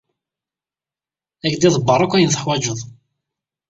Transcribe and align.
Ad 1.45 1.49
k-d-iḍebber 1.51 1.99
akk 2.01 2.13
ayen 2.15 2.31
teḥwaǧeḍ. 2.31 2.79